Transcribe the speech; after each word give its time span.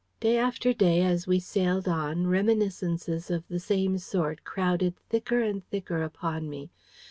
Day 0.19 0.35
after 0.35 0.73
day, 0.73 1.03
as 1.03 1.27
we 1.27 1.39
sailed 1.39 1.87
on, 1.87 2.25
reminiscences 2.25 3.29
of 3.29 3.47
the 3.47 3.59
same 3.59 3.99
sort 3.99 4.43
crowded 4.43 4.95
thicker 5.09 5.41
and 5.43 5.63
thicker 5.69 6.01
upon 6.01 6.49
me. 6.49 6.71